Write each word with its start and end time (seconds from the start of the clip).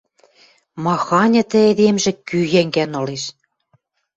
Маханьы 0.83 1.41
тӹ 1.51 1.59
эдемжӹ 1.71 2.11
кӱ 2.27 2.39
йӓнгӓн 2.53 2.91
ылеш! 2.99 3.23